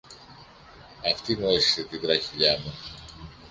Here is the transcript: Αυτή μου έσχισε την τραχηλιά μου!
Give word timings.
Αυτή 1.13 1.35
μου 1.35 1.47
έσχισε 1.47 1.83
την 1.83 2.01
τραχηλιά 2.01 2.57
μου! 2.63 2.73